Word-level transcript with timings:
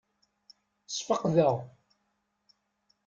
Sfeqdeɣ. 0.95 1.55